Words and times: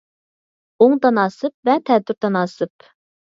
ئوڭ 0.85 0.95
تاناسىپ 1.03 1.53
ۋە 1.71 1.77
تەتۈر 1.91 2.19
تاناسىپ 2.27 2.89